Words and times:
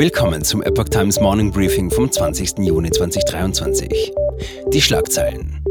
Willkommen 0.00 0.42
zum 0.42 0.62
Epoch 0.62 0.88
Times 0.88 1.20
Morning 1.20 1.52
Briefing 1.52 1.90
vom 1.90 2.10
20. 2.10 2.60
Juni 2.60 2.90
2023. 2.90 4.14
Die 4.72 4.80
Schlagzeilen. 4.80 5.62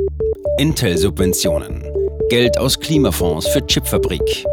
Intel-Subventionen. 0.60 1.84
Geld 2.30 2.60
aus 2.60 2.80
Klimafonds 2.80 3.48
für 3.48 3.66
Chipfabrik. 3.66 4.46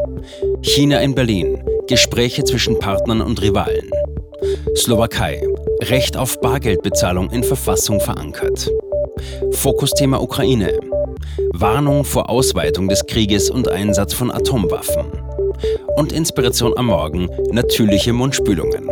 China 0.63 1.01
in 1.01 1.15
Berlin. 1.15 1.63
Gespräche 1.89 2.43
zwischen 2.45 2.79
Partnern 2.79 3.21
und 3.21 3.43
Rivalen. 3.43 3.91
Slowakei. 4.75 5.47
Recht 5.83 6.17
auf 6.17 6.41
Bargeldbezahlung 6.41 7.29
in 7.29 7.45
Verfassung 7.45 8.01
verankert. 8.01 8.71
Fokusthema 9.51 10.17
Ukraine. 10.21 10.81
Warnung 11.53 12.05
vor 12.05 12.31
Ausweitung 12.31 12.89
des 12.89 13.05
Krieges 13.05 13.51
und 13.51 13.69
Einsatz 13.69 14.15
von 14.15 14.31
Atomwaffen. 14.31 15.05
Und 15.97 16.13
Inspiration 16.13 16.73
am 16.79 16.87
Morgen 16.87 17.29
natürliche 17.51 18.15
Mundspülungen. 18.15 18.86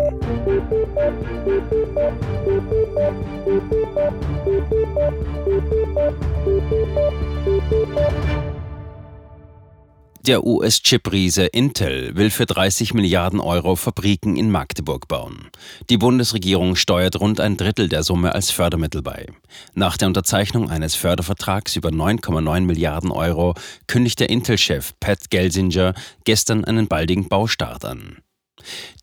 Der 10.26 10.46
US-Chip-Riese 10.46 11.44
Intel 11.44 12.16
will 12.16 12.30
für 12.30 12.46
30 12.46 12.94
Milliarden 12.94 13.40
Euro 13.40 13.76
Fabriken 13.76 14.36
in 14.36 14.50
Magdeburg 14.50 15.06
bauen. 15.06 15.50
Die 15.90 15.98
Bundesregierung 15.98 16.76
steuert 16.76 17.20
rund 17.20 17.40
ein 17.40 17.58
Drittel 17.58 17.90
der 17.90 18.02
Summe 18.02 18.34
als 18.34 18.50
Fördermittel 18.50 19.02
bei. 19.02 19.26
Nach 19.74 19.98
der 19.98 20.08
Unterzeichnung 20.08 20.70
eines 20.70 20.94
Fördervertrags 20.94 21.76
über 21.76 21.90
9,9 21.90 22.60
Milliarden 22.60 23.10
Euro 23.10 23.54
kündigt 23.86 24.18
der 24.18 24.30
Intel-Chef 24.30 24.94
Pat 24.98 25.28
Gelsinger 25.28 25.92
gestern 26.24 26.64
einen 26.64 26.88
baldigen 26.88 27.28
Baustart 27.28 27.84
an. 27.84 28.18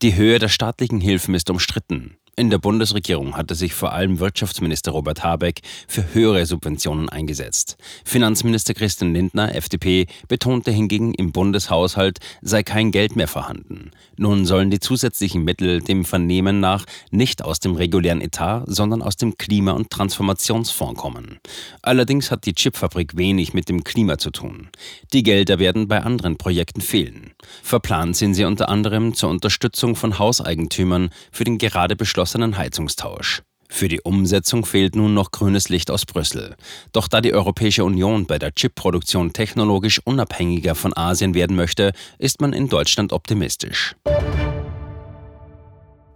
Die 0.02 0.16
Höhe 0.16 0.40
der 0.40 0.48
staatlichen 0.48 1.00
Hilfen 1.00 1.34
ist 1.34 1.50
umstritten. 1.50 2.16
In 2.34 2.48
der 2.48 2.56
Bundesregierung 2.56 3.36
hatte 3.36 3.54
sich 3.54 3.74
vor 3.74 3.92
allem 3.92 4.18
Wirtschaftsminister 4.18 4.92
Robert 4.92 5.22
Habeck 5.22 5.60
für 5.86 6.14
höhere 6.14 6.46
Subventionen 6.46 7.10
eingesetzt. 7.10 7.76
Finanzminister 8.06 8.72
Christian 8.72 9.12
Lindner, 9.12 9.54
FDP, 9.54 10.06
betonte 10.28 10.70
hingegen, 10.70 11.12
im 11.12 11.32
Bundeshaushalt 11.32 12.20
sei 12.40 12.62
kein 12.62 12.90
Geld 12.90 13.16
mehr 13.16 13.28
vorhanden. 13.28 13.90
Nun 14.16 14.46
sollen 14.46 14.70
die 14.70 14.80
zusätzlichen 14.80 15.44
Mittel 15.44 15.82
dem 15.82 16.06
Vernehmen 16.06 16.58
nach 16.58 16.86
nicht 17.10 17.44
aus 17.44 17.60
dem 17.60 17.74
regulären 17.74 18.22
Etat, 18.22 18.64
sondern 18.66 19.02
aus 19.02 19.16
dem 19.16 19.36
Klima- 19.36 19.72
und 19.72 19.90
Transformationsfonds 19.90 20.98
kommen. 20.98 21.38
Allerdings 21.82 22.30
hat 22.30 22.46
die 22.46 22.54
Chipfabrik 22.54 23.14
wenig 23.14 23.52
mit 23.52 23.68
dem 23.68 23.84
Klima 23.84 24.16
zu 24.16 24.30
tun. 24.30 24.70
Die 25.12 25.22
Gelder 25.22 25.58
werden 25.58 25.86
bei 25.86 26.00
anderen 26.00 26.38
Projekten 26.38 26.80
fehlen. 26.80 27.32
Verplant 27.62 28.16
sind 28.16 28.32
sie 28.32 28.46
unter 28.46 28.70
anderem 28.70 29.12
zur 29.12 29.28
Unterstützung 29.28 29.96
von 29.96 30.18
Hauseigentümern 30.18 31.10
für 31.30 31.44
den 31.44 31.58
gerade 31.58 31.94
beschlossenen 31.94 32.21
beschlossenen 32.22 32.56
Heizungstausch. 32.56 33.42
Für 33.68 33.88
die 33.88 34.00
Umsetzung 34.00 34.64
fehlt 34.64 34.94
nun 34.94 35.12
noch 35.12 35.32
grünes 35.32 35.70
Licht 35.70 35.90
aus 35.90 36.06
Brüssel. 36.06 36.54
Doch 36.92 37.08
da 37.08 37.20
die 37.20 37.34
Europäische 37.34 37.84
Union 37.84 38.26
bei 38.26 38.38
der 38.38 38.52
Chipproduktion 38.52 39.32
technologisch 39.32 40.00
unabhängiger 40.04 40.76
von 40.76 40.96
Asien 40.96 41.34
werden 41.34 41.56
möchte, 41.56 41.92
ist 42.18 42.40
man 42.40 42.52
in 42.52 42.68
Deutschland 42.68 43.12
optimistisch. 43.12 43.96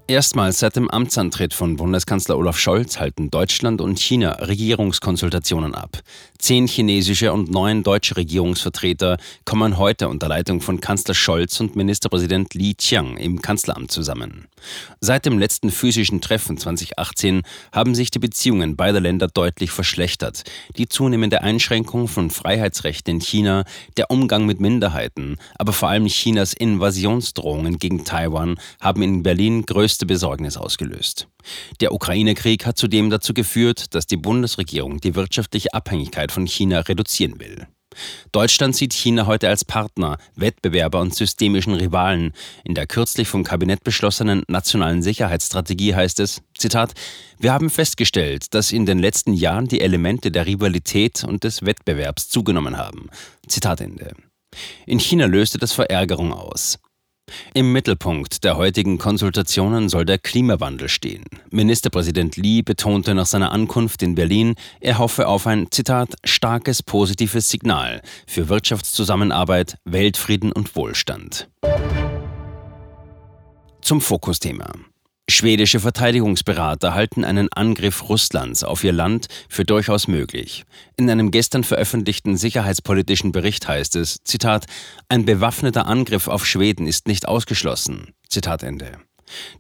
Erstmals 0.08 0.60
seit 0.60 0.76
dem 0.76 0.88
Amtsantritt 0.88 1.52
von 1.52 1.74
Bundeskanzler 1.74 2.38
Olaf 2.38 2.56
Scholz 2.60 3.00
halten 3.00 3.28
Deutschland 3.28 3.80
und 3.80 3.98
China 3.98 4.34
Regierungskonsultationen 4.34 5.74
ab. 5.74 5.98
Zehn 6.38 6.68
chinesische 6.68 7.32
und 7.32 7.50
neun 7.50 7.82
deutsche 7.82 8.16
Regierungsvertreter 8.16 9.16
kommen 9.44 9.78
heute 9.78 10.08
unter 10.08 10.28
Leitung 10.28 10.60
von 10.60 10.80
Kanzler 10.80 11.14
Scholz 11.14 11.58
und 11.58 11.74
Ministerpräsident 11.74 12.54
Li 12.54 12.74
Qiang 12.74 13.16
im 13.16 13.42
Kanzleramt 13.42 13.90
zusammen. 13.90 14.46
Seit 15.00 15.26
dem 15.26 15.40
letzten 15.40 15.72
physischen 15.72 16.20
Treffen 16.20 16.56
2018 16.56 17.42
haben 17.72 17.96
sich 17.96 18.12
die 18.12 18.20
Beziehungen 18.20 18.76
beider 18.76 19.00
Länder 19.00 19.26
deutlich 19.26 19.72
verschlechtert. 19.72 20.44
Die 20.76 20.88
zunehmende 20.88 21.42
Einschränkung 21.42 22.06
von 22.06 22.30
Freiheitsrechten 22.30 23.16
in 23.16 23.20
China, 23.20 23.64
der 23.96 24.10
Umgang 24.12 24.46
mit 24.46 24.60
Minderheiten, 24.60 25.36
aber 25.58 25.72
vor 25.72 25.88
allem 25.88 26.06
Chinas 26.06 26.52
Invasionsdrohungen 26.52 27.80
gegen 27.80 28.04
Taiwan 28.04 28.56
haben 28.80 29.02
in 29.02 29.24
Berlin 29.24 29.66
größte 29.66 29.95
größte 29.96 30.04
Besorgnis 30.04 30.58
ausgelöst. 30.58 31.26
Der 31.80 31.94
Ukraine-Krieg 31.94 32.66
hat 32.66 32.76
zudem 32.76 33.08
dazu 33.08 33.32
geführt, 33.32 33.94
dass 33.94 34.06
die 34.06 34.18
Bundesregierung 34.18 35.00
die 35.00 35.14
wirtschaftliche 35.14 35.72
Abhängigkeit 35.72 36.32
von 36.32 36.46
China 36.46 36.80
reduzieren 36.80 37.40
will. 37.40 37.66
Deutschland 38.30 38.76
sieht 38.76 38.92
China 38.92 39.24
heute 39.24 39.48
als 39.48 39.64
Partner, 39.64 40.18
Wettbewerber 40.34 41.00
und 41.00 41.14
systemischen 41.14 41.72
Rivalen. 41.72 42.34
In 42.62 42.74
der 42.74 42.86
kürzlich 42.86 43.26
vom 43.26 43.42
Kabinett 43.42 43.84
beschlossenen 43.84 44.42
nationalen 44.48 45.00
Sicherheitsstrategie 45.00 45.94
heißt 45.94 46.20
es, 46.20 46.42
Zitat, 46.58 46.92
wir 47.38 47.54
haben 47.54 47.70
festgestellt, 47.70 48.52
dass 48.52 48.70
in 48.70 48.84
den 48.84 48.98
letzten 48.98 49.32
Jahren 49.32 49.66
die 49.66 49.80
Elemente 49.80 50.30
der 50.30 50.44
Rivalität 50.44 51.24
und 51.24 51.42
des 51.42 51.64
Wettbewerbs 51.64 52.28
zugenommen 52.28 52.76
haben. 52.76 53.08
Zitat 53.48 53.80
Ende. 53.80 54.12
In 54.84 54.98
China 54.98 55.24
löste 55.24 55.56
das 55.56 55.72
Verärgerung 55.72 56.34
aus. 56.34 56.78
Im 57.54 57.72
Mittelpunkt 57.72 58.44
der 58.44 58.56
heutigen 58.56 58.98
Konsultationen 58.98 59.88
soll 59.88 60.04
der 60.04 60.18
Klimawandel 60.18 60.88
stehen. 60.88 61.24
Ministerpräsident 61.50 62.36
Li 62.36 62.62
betonte 62.62 63.14
nach 63.14 63.26
seiner 63.26 63.52
Ankunft 63.52 64.02
in 64.02 64.14
Berlin, 64.14 64.54
er 64.80 64.98
hoffe 64.98 65.28
auf 65.28 65.46
ein, 65.46 65.68
Zitat, 65.70 66.14
starkes 66.24 66.82
positives 66.82 67.48
Signal 67.48 68.02
für 68.26 68.48
Wirtschaftszusammenarbeit, 68.48 69.78
Weltfrieden 69.84 70.52
und 70.52 70.76
Wohlstand. 70.76 71.48
Zum 73.80 74.00
Fokusthema. 74.00 74.72
Schwedische 75.28 75.80
Verteidigungsberater 75.80 76.94
halten 76.94 77.24
einen 77.24 77.52
Angriff 77.52 78.08
Russlands 78.08 78.62
auf 78.62 78.84
ihr 78.84 78.92
Land 78.92 79.26
für 79.48 79.64
durchaus 79.64 80.06
möglich. 80.06 80.64
In 80.96 81.10
einem 81.10 81.32
gestern 81.32 81.64
veröffentlichten 81.64 82.36
sicherheitspolitischen 82.36 83.32
Bericht 83.32 83.66
heißt 83.66 83.96
es, 83.96 84.18
Zitat, 84.22 84.66
ein 85.08 85.24
bewaffneter 85.24 85.88
Angriff 85.88 86.28
auf 86.28 86.46
Schweden 86.46 86.86
ist 86.86 87.08
nicht 87.08 87.26
ausgeschlossen. 87.26 88.14
Zitat 88.28 88.62
Ende. 88.62 88.98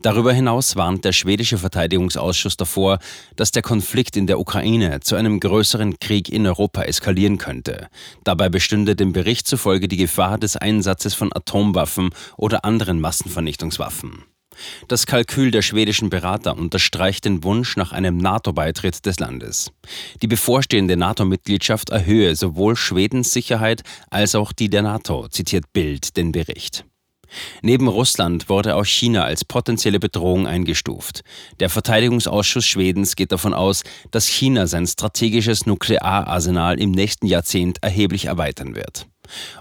Darüber 0.02 0.32
hinaus 0.32 0.76
warnt 0.76 1.04
der 1.04 1.10
schwedische 1.10 1.58
Verteidigungsausschuss 1.58 2.56
davor, 2.56 3.00
dass 3.34 3.50
der 3.50 3.62
Konflikt 3.62 4.16
in 4.16 4.28
der 4.28 4.38
Ukraine 4.38 5.00
zu 5.00 5.16
einem 5.16 5.40
größeren 5.40 5.98
Krieg 5.98 6.28
in 6.28 6.46
Europa 6.46 6.82
eskalieren 6.82 7.38
könnte. 7.38 7.88
Dabei 8.22 8.48
bestünde 8.48 8.94
dem 8.94 9.12
Bericht 9.12 9.48
zufolge 9.48 9.88
die 9.88 9.96
Gefahr 9.96 10.38
des 10.38 10.56
Einsatzes 10.56 11.14
von 11.14 11.32
Atomwaffen 11.32 12.10
oder 12.36 12.64
anderen 12.64 13.00
Massenvernichtungswaffen. 13.00 14.22
Das 14.88 15.06
Kalkül 15.06 15.50
der 15.50 15.62
schwedischen 15.62 16.10
Berater 16.10 16.56
unterstreicht 16.56 17.24
den 17.24 17.44
Wunsch 17.44 17.76
nach 17.76 17.92
einem 17.92 18.16
NATO-Beitritt 18.16 19.06
des 19.06 19.18
Landes. 19.18 19.72
Die 20.22 20.26
bevorstehende 20.26 20.96
NATO-Mitgliedschaft 20.96 21.90
erhöhe 21.90 22.34
sowohl 22.36 22.76
Schwedens 22.76 23.32
Sicherheit 23.32 23.82
als 24.10 24.34
auch 24.34 24.52
die 24.52 24.68
der 24.68 24.82
NATO, 24.82 25.28
zitiert 25.28 25.72
Bild 25.72 26.16
den 26.16 26.32
Bericht. 26.32 26.84
Neben 27.62 27.88
Russland 27.88 28.48
wurde 28.48 28.76
auch 28.76 28.84
China 28.84 29.24
als 29.24 29.44
potenzielle 29.44 29.98
Bedrohung 29.98 30.46
eingestuft. 30.46 31.22
Der 31.60 31.70
Verteidigungsausschuss 31.70 32.64
Schwedens 32.64 33.16
geht 33.16 33.32
davon 33.32 33.54
aus, 33.54 33.82
dass 34.10 34.26
China 34.26 34.66
sein 34.66 34.86
strategisches 34.86 35.66
Nukleararsenal 35.66 36.80
im 36.80 36.92
nächsten 36.92 37.26
Jahrzehnt 37.26 37.82
erheblich 37.82 38.26
erweitern 38.26 38.74
wird. 38.74 39.06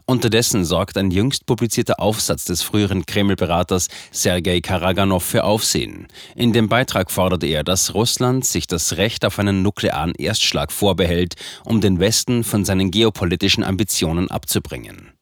Unterdessen 0.06 0.66
sorgt 0.66 0.98
ein 0.98 1.12
jüngst 1.12 1.46
publizierter 1.46 2.00
Aufsatz 2.00 2.46
des 2.46 2.62
früheren 2.62 3.06
Kreml-Beraters 3.06 3.88
Sergei 4.12 4.62
Karaganov 4.62 5.24
für 5.24 5.44
Aufsehen. 5.44 6.08
In 6.36 6.54
dem 6.54 6.70
Beitrag 6.70 7.12
fordert 7.12 7.44
er, 7.44 7.64
dass 7.64 7.94
Russland 7.94 8.46
sich 8.46 8.68
das 8.68 8.98
Recht 8.98 9.26
auf 9.26 9.40
einen 9.40 9.62
nuklearen 9.62 10.14
Erstschlag 10.16 10.72
vorbehält, 10.72 11.36
um 11.64 11.82
den 11.82 12.00
Westen 12.00 12.44
von 12.44 12.66
seinen 12.66 12.92
geopolitischen 12.92 13.64
Ambitionen 13.64 14.30
abzubringen. 14.30 15.15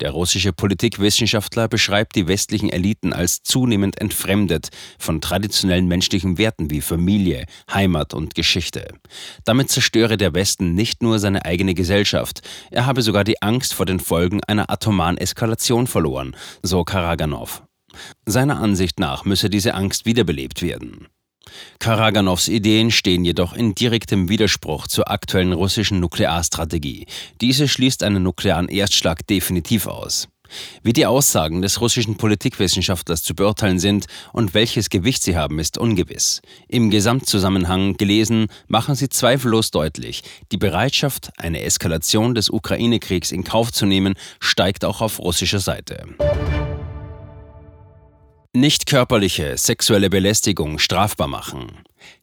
Der 0.00 0.10
russische 0.10 0.52
Politikwissenschaftler 0.52 1.68
beschreibt 1.68 2.16
die 2.16 2.28
westlichen 2.28 2.70
Eliten 2.70 3.12
als 3.12 3.42
zunehmend 3.42 4.00
entfremdet 4.00 4.68
von 4.98 5.20
traditionellen 5.20 5.86
menschlichen 5.86 6.38
Werten 6.38 6.70
wie 6.70 6.80
Familie, 6.80 7.46
Heimat 7.72 8.14
und 8.14 8.34
Geschichte. 8.34 8.88
Damit 9.44 9.70
zerstöre 9.70 10.16
der 10.16 10.34
Westen 10.34 10.74
nicht 10.74 11.02
nur 11.02 11.18
seine 11.18 11.44
eigene 11.44 11.74
Gesellschaft, 11.74 12.42
er 12.70 12.86
habe 12.86 13.02
sogar 13.02 13.24
die 13.24 13.40
Angst 13.42 13.74
vor 13.74 13.86
den 13.86 14.00
Folgen 14.00 14.42
einer 14.44 14.70
atomaren 14.70 15.18
Eskalation 15.18 15.86
verloren, 15.86 16.36
so 16.62 16.84
Karaganov. 16.84 17.62
Seiner 18.26 18.60
Ansicht 18.60 18.98
nach 18.98 19.24
müsse 19.24 19.48
diese 19.48 19.74
Angst 19.74 20.04
wiederbelebt 20.04 20.62
werden. 20.62 21.08
Karaganovs 21.78 22.48
Ideen 22.48 22.90
stehen 22.90 23.24
jedoch 23.24 23.52
in 23.52 23.74
direktem 23.74 24.28
Widerspruch 24.28 24.86
zur 24.86 25.10
aktuellen 25.10 25.52
russischen 25.52 26.00
Nuklearstrategie. 26.00 27.06
Diese 27.40 27.68
schließt 27.68 28.02
einen 28.02 28.22
nuklearen 28.22 28.68
Erstschlag 28.68 29.26
definitiv 29.26 29.86
aus. 29.86 30.28
Wie 30.82 30.92
die 30.92 31.06
Aussagen 31.06 31.62
des 31.62 31.80
russischen 31.80 32.16
Politikwissenschaftlers 32.16 33.22
zu 33.22 33.34
beurteilen 33.34 33.78
sind 33.78 34.06
und 34.32 34.54
welches 34.54 34.90
Gewicht 34.90 35.22
sie 35.22 35.36
haben, 35.36 35.58
ist 35.58 35.78
ungewiss. 35.78 36.42
Im 36.68 36.90
Gesamtzusammenhang 36.90 37.96
gelesen 37.96 38.46
machen 38.68 38.94
sie 38.94 39.08
zweifellos 39.08 39.70
deutlich, 39.70 40.22
die 40.52 40.58
Bereitschaft, 40.58 41.30
eine 41.38 41.62
Eskalation 41.62 42.34
des 42.34 42.50
Ukraine-Kriegs 42.50 43.32
in 43.32 43.44
Kauf 43.44 43.72
zu 43.72 43.86
nehmen, 43.86 44.14
steigt 44.40 44.84
auch 44.84 45.00
auf 45.00 45.18
russischer 45.18 45.60
Seite. 45.60 46.06
Nicht 48.56 48.86
körperliche 48.86 49.58
sexuelle 49.58 50.08
Belästigung 50.08 50.78
strafbar 50.78 51.26
machen. 51.26 51.72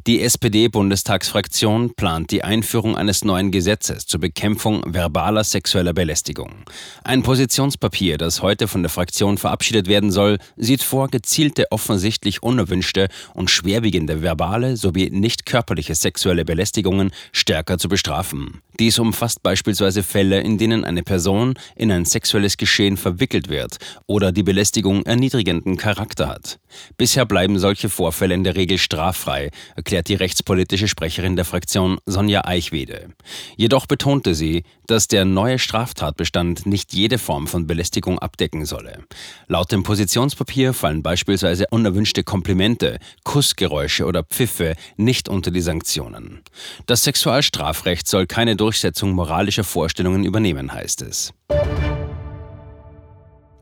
Die 0.07 0.21
SPD-Bundestagsfraktion 0.21 1.93
plant 1.93 2.31
die 2.31 2.45
Einführung 2.45 2.95
eines 2.95 3.25
neuen 3.25 3.51
Gesetzes 3.51 4.05
zur 4.05 4.21
Bekämpfung 4.21 4.81
verbaler 4.85 5.43
sexueller 5.43 5.91
Belästigung. 5.91 6.63
Ein 7.03 7.21
Positionspapier, 7.21 8.17
das 8.17 8.41
heute 8.41 8.69
von 8.69 8.81
der 8.81 8.89
Fraktion 8.89 9.37
verabschiedet 9.37 9.89
werden 9.89 10.09
soll, 10.09 10.37
sieht 10.55 10.83
vor, 10.83 11.09
gezielte, 11.09 11.65
offensichtlich 11.69 12.41
unerwünschte 12.41 13.09
und 13.33 13.49
schwerwiegende 13.49 14.21
verbale 14.21 14.77
sowie 14.77 15.09
nicht 15.09 15.45
körperliche 15.45 15.95
sexuelle 15.95 16.45
Belästigungen 16.45 17.11
stärker 17.33 17.77
zu 17.77 17.89
bestrafen. 17.89 18.61
Dies 18.81 18.97
umfasst 18.97 19.43
beispielsweise 19.43 20.01
Fälle, 20.01 20.41
in 20.41 20.57
denen 20.57 20.83
eine 20.85 21.03
Person 21.03 21.53
in 21.75 21.91
ein 21.91 22.03
sexuelles 22.03 22.57
Geschehen 22.57 22.97
verwickelt 22.97 23.47
wird 23.47 23.77
oder 24.07 24.31
die 24.31 24.41
Belästigung 24.41 25.05
erniedrigenden 25.05 25.77
Charakter 25.77 26.27
hat. 26.27 26.57
Bisher 26.97 27.27
bleiben 27.27 27.59
solche 27.59 27.89
Vorfälle 27.89 28.33
in 28.33 28.43
der 28.43 28.55
Regel 28.55 28.79
straffrei, 28.79 29.51
erklärt 29.75 30.07
die 30.07 30.15
rechtspolitische 30.15 30.87
Sprecherin 30.87 31.35
der 31.35 31.45
Fraktion 31.45 31.99
Sonja 32.07 32.45
Eichwede. 32.45 33.09
Jedoch 33.55 33.85
betonte 33.85 34.33
sie, 34.33 34.63
dass 34.87 35.07
der 35.07 35.25
neue 35.25 35.59
Straftatbestand 35.59 36.65
nicht 36.65 36.91
jede 36.91 37.19
Form 37.19 37.45
von 37.45 37.67
Belästigung 37.67 38.17
abdecken 38.17 38.65
solle. 38.65 39.03
Laut 39.47 39.71
dem 39.71 39.83
Positionspapier 39.83 40.73
fallen 40.73 41.03
beispielsweise 41.03 41.67
unerwünschte 41.69 42.23
Komplimente, 42.23 42.97
Kussgeräusche 43.23 44.05
oder 44.05 44.23
Pfiffe 44.23 44.75
nicht 44.97 45.29
unter 45.29 45.51
die 45.51 45.61
Sanktionen. 45.61 46.41
Das 46.87 47.03
Sexualstrafrecht 47.03 48.07
soll 48.07 48.25
keine 48.25 48.55
Durchsetzung 48.55 48.70
moralischer 49.13 49.63
Vorstellungen 49.63 50.23
übernehmen, 50.23 50.73
heißt 50.73 51.01
es. 51.01 51.33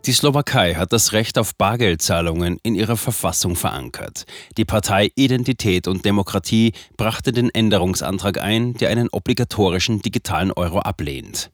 Die 0.05 0.13
Slowakei 0.13 0.75
hat 0.75 0.93
das 0.93 1.11
Recht 1.11 1.37
auf 1.37 1.55
Bargeldzahlungen 1.55 2.57
in 2.63 2.73
ihrer 2.73 2.95
Verfassung 2.95 3.55
verankert. 3.55 4.25
Die 4.57 4.65
Partei 4.65 5.11
Identität 5.15 5.87
und 5.87 6.05
Demokratie 6.05 6.71
brachte 6.95 7.31
den 7.31 7.49
Änderungsantrag 7.49 8.41
ein, 8.41 8.73
der 8.75 8.89
einen 8.89 9.09
obligatorischen 9.09 10.01
digitalen 10.01 10.51
Euro 10.51 10.79
ablehnt. 10.79 11.51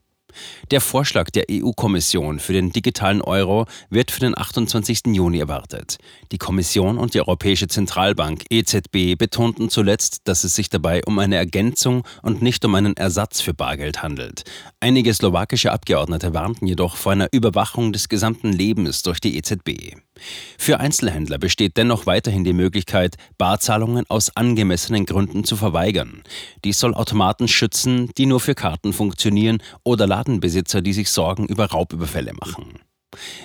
Der 0.70 0.80
Vorschlag 0.80 1.30
der 1.30 1.44
EU-Kommission 1.50 2.38
für 2.38 2.52
den 2.52 2.72
digitalen 2.72 3.22
Euro 3.22 3.66
wird 3.90 4.10
für 4.10 4.20
den 4.20 4.36
28. 4.36 5.06
Juni 5.06 5.38
erwartet. 5.38 5.98
Die 6.32 6.38
Kommission 6.38 6.98
und 6.98 7.14
die 7.14 7.20
Europäische 7.20 7.68
Zentralbank 7.68 8.44
EZB 8.50 9.16
betonten 9.18 9.70
zuletzt, 9.70 10.22
dass 10.24 10.44
es 10.44 10.54
sich 10.54 10.68
dabei 10.70 11.02
um 11.04 11.18
eine 11.18 11.36
Ergänzung 11.36 12.04
und 12.22 12.42
nicht 12.42 12.64
um 12.64 12.74
einen 12.74 12.96
Ersatz 12.96 13.40
für 13.40 13.54
Bargeld 13.54 14.02
handelt. 14.02 14.44
Einige 14.80 15.12
slowakische 15.12 15.72
Abgeordnete 15.72 16.34
warnten 16.34 16.66
jedoch 16.66 16.96
vor 16.96 17.12
einer 17.12 17.28
Überwachung 17.32 17.92
des 17.92 18.08
gesamten 18.08 18.52
Lebens 18.52 19.02
durch 19.02 19.20
die 19.20 19.36
EZB. 19.36 19.96
Für 20.58 20.80
Einzelhändler 20.80 21.38
besteht 21.38 21.76
dennoch 21.76 22.06
weiterhin 22.06 22.44
die 22.44 22.52
Möglichkeit, 22.52 23.16
Barzahlungen 23.38 24.04
aus 24.08 24.34
angemessenen 24.34 25.06
Gründen 25.06 25.44
zu 25.44 25.56
verweigern. 25.56 26.22
Dies 26.64 26.78
soll 26.78 26.94
Automaten 26.94 27.48
schützen, 27.48 28.10
die 28.16 28.26
nur 28.26 28.40
für 28.40 28.54
Karten 28.54 28.92
funktionieren 28.92 29.62
oder 29.84 30.06
Ladenbesitzer, 30.06 30.82
die 30.82 30.92
sich 30.92 31.10
Sorgen 31.10 31.46
über 31.46 31.66
Raubüberfälle 31.66 32.32
machen. 32.32 32.80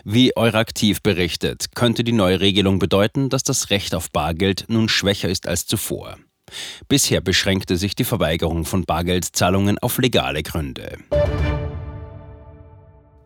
Wie 0.03 0.35
Euraktiv 0.35 1.01
berichtet, 1.01 1.75
könnte 1.75 2.03
die 2.03 2.11
neue 2.11 2.39
Regelung 2.39 2.79
bedeuten, 2.79 3.29
dass 3.29 3.43
das 3.43 3.69
Recht 3.69 3.95
auf 3.95 4.11
Bargeld 4.11 4.65
nun 4.67 4.89
schwächer 4.89 5.29
ist 5.29 5.47
als 5.47 5.65
zuvor. 5.65 6.17
Bisher 6.87 7.21
beschränkte 7.21 7.77
sich 7.77 7.95
die 7.95 8.03
Verweigerung 8.03 8.65
von 8.65 8.83
Bargeldzahlungen 8.83 9.79
auf 9.79 9.97
legale 9.97 10.43
Gründe. 10.43 10.97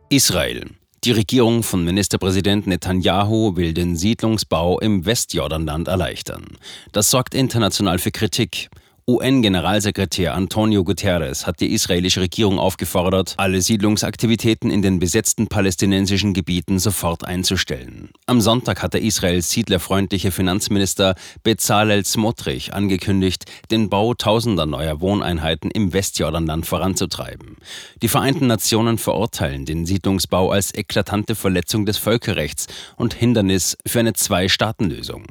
Israel. 0.09 0.69
Die 1.05 1.11
Regierung 1.11 1.61
von 1.61 1.83
Ministerpräsident 1.83 2.65
Netanyahu 2.65 3.55
will 3.55 3.75
den 3.75 3.95
Siedlungsbau 3.95 4.79
im 4.79 5.05
Westjordanland 5.05 5.87
erleichtern. 5.87 6.57
Das 6.93 7.11
sorgt 7.11 7.35
international 7.35 7.99
für 7.99 8.09
Kritik. 8.09 8.69
UN-Generalsekretär 9.07 10.33
Antonio 10.33 10.83
Guterres 10.83 11.45
hat 11.45 11.59
die 11.59 11.73
israelische 11.73 12.21
Regierung 12.21 12.57
aufgefordert, 12.57 13.35
alle 13.37 13.61
Siedlungsaktivitäten 13.61 14.71
in 14.71 14.81
den 14.81 14.97
besetzten 14.97 15.45
palästinensischen 15.45 16.33
Gebieten 16.33 16.79
sofort 16.79 17.23
einzustellen. 17.23 18.09
Am 18.25 18.41
Sonntag 18.41 18.81
hatte 18.81 18.97
Israels 18.97 19.51
siedlerfreundliche 19.51 20.31
Finanzminister 20.31 21.13
Bezalel 21.43 22.03
Smotrich 22.03 22.73
angekündigt, 22.73 23.45
den 23.69 23.89
Bau 23.89 24.15
tausender 24.15 24.65
neuer 24.65 25.01
Wohneinheiten 25.01 25.69
im 25.69 25.93
Westjordanland 25.93 26.65
voranzutreiben. 26.65 27.57
Die 28.01 28.07
Vereinten 28.07 28.47
Nationen 28.47 28.97
verurteilen 28.97 29.65
den 29.65 29.85
Siedlungsbau 29.85 30.49
als 30.49 30.73
eklatante 30.73 31.35
Verletzung 31.35 31.85
des 31.85 31.99
Völkerrechts 31.99 32.65
und 32.95 33.13
Hindernis 33.13 33.77
für 33.85 33.99
eine 33.99 34.13
Zwei-Staaten-Lösung. 34.13 35.27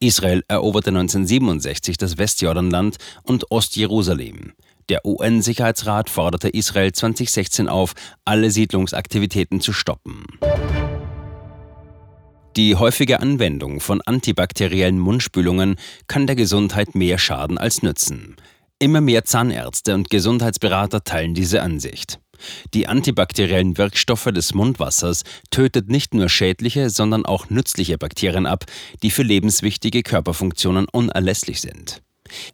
Israel 0.00 0.42
eroberte 0.48 0.90
1967 0.90 1.96
das 1.98 2.18
Westjordanland 2.18 2.98
und 3.22 3.50
Ostjerusalem. 3.50 4.52
Der 4.88 5.06
UN-Sicherheitsrat 5.06 6.10
forderte 6.10 6.48
Israel 6.48 6.92
2016 6.92 7.68
auf, 7.68 7.94
alle 8.24 8.50
Siedlungsaktivitäten 8.50 9.60
zu 9.60 9.72
stoppen. 9.72 10.24
Die 12.56 12.76
häufige 12.76 13.20
Anwendung 13.20 13.80
von 13.80 14.02
antibakteriellen 14.02 14.98
Mundspülungen 14.98 15.76
kann 16.06 16.26
der 16.26 16.36
Gesundheit 16.36 16.94
mehr 16.94 17.16
schaden 17.16 17.56
als 17.56 17.82
nützen. 17.82 18.36
Immer 18.78 19.00
mehr 19.00 19.24
Zahnärzte 19.24 19.94
und 19.94 20.10
Gesundheitsberater 20.10 21.02
teilen 21.04 21.32
diese 21.32 21.62
Ansicht. 21.62 22.18
Die 22.74 22.88
antibakteriellen 22.88 23.78
Wirkstoffe 23.78 24.24
des 24.24 24.52
Mundwassers 24.52 25.22
tötet 25.50 25.88
nicht 25.88 26.12
nur 26.12 26.28
schädliche, 26.28 26.90
sondern 26.90 27.24
auch 27.24 27.48
nützliche 27.48 27.96
Bakterien 27.96 28.44
ab, 28.44 28.66
die 29.02 29.10
für 29.10 29.22
lebenswichtige 29.22 30.02
Körperfunktionen 30.02 30.86
unerlässlich 30.90 31.60
sind. 31.60 32.02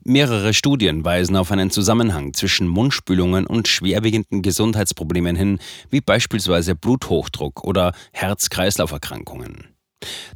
Mehrere 0.05 0.55
Studien 0.55 1.05
weisen 1.05 1.37
auf 1.37 1.51
einen 1.51 1.71
Zusammenhang 1.71 2.35
zwischen 2.35 2.69
Mundspülungen 2.69 3.47
und 3.47 3.69
schwerwiegenden 3.69 4.43
Gesundheitsproblemen 4.43 5.37
hin, 5.37 5.59
wie 5.91 6.01
beispielsweise 6.01 6.75
Bluthochdruck 6.75 7.65
oder 7.65 7.93
Herz-Kreislauf-Erkrankungen. 8.13 9.79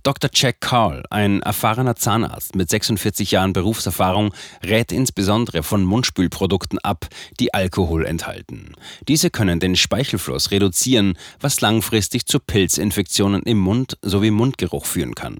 Dr. 0.02 0.30
Jack 0.34 0.60
Carl, 0.60 1.04
ein 1.10 1.40
erfahrener 1.42 1.94
Zahnarzt 1.94 2.56
mit 2.56 2.68
46 2.68 3.30
Jahren 3.30 3.52
Berufserfahrung, 3.52 4.34
rät 4.64 4.90
insbesondere 4.90 5.62
von 5.62 5.84
Mundspülprodukten 5.84 6.78
ab, 6.80 7.06
die 7.38 7.54
Alkohol 7.54 8.04
enthalten. 8.04 8.72
Diese 9.06 9.30
können 9.30 9.60
den 9.60 9.76
Speichelfluss 9.76 10.50
reduzieren, 10.50 11.16
was 11.40 11.60
langfristig 11.60 12.26
zu 12.26 12.40
Pilzinfektionen 12.40 13.42
im 13.42 13.58
Mund 13.58 13.96
sowie 14.02 14.32
Mundgeruch 14.32 14.86
führen 14.86 15.14
kann. 15.14 15.38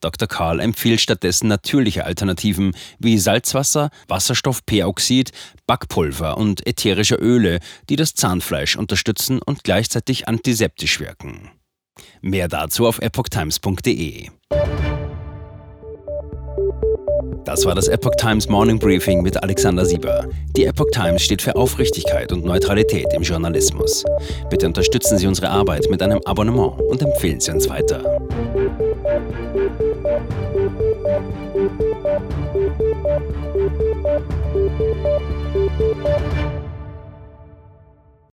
Dr. 0.00 0.28
Karl 0.28 0.60
empfiehlt 0.60 1.00
stattdessen 1.00 1.48
natürliche 1.48 2.04
Alternativen 2.04 2.74
wie 2.98 3.18
Salzwasser, 3.18 3.90
Wasserstoffperoxid, 4.08 5.30
Backpulver 5.66 6.36
und 6.36 6.66
ätherische 6.66 7.16
Öle, 7.16 7.60
die 7.88 7.96
das 7.96 8.14
Zahnfleisch 8.14 8.76
unterstützen 8.76 9.40
und 9.40 9.64
gleichzeitig 9.64 10.28
antiseptisch 10.28 11.00
wirken. 11.00 11.50
Mehr 12.20 12.48
dazu 12.48 12.86
auf 12.86 12.98
epochtimes.de. 12.98 14.30
Das 17.44 17.66
war 17.66 17.74
das 17.74 17.88
Epoch 17.88 18.14
Times 18.16 18.48
Morning 18.48 18.78
Briefing 18.78 19.22
mit 19.22 19.42
Alexander 19.42 19.84
Sieber. 19.84 20.26
Die 20.56 20.64
Epoch 20.64 20.90
Times 20.92 21.22
steht 21.22 21.42
für 21.42 21.54
Aufrichtigkeit 21.54 22.32
und 22.32 22.44
Neutralität 22.44 23.06
im 23.12 23.22
Journalismus. 23.22 24.02
Bitte 24.48 24.66
unterstützen 24.66 25.18
Sie 25.18 25.26
unsere 25.26 25.50
Arbeit 25.50 25.86
mit 25.90 26.00
einem 26.02 26.20
Abonnement 26.24 26.80
und 26.80 27.02
empfehlen 27.02 27.40
Sie 27.40 27.50
uns 27.50 27.68
weiter. 27.68 28.23